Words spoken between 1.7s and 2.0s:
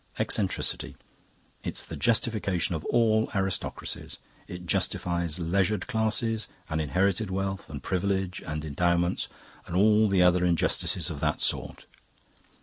the